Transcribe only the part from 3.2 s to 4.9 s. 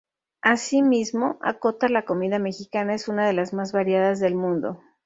de las más variadas del mundo.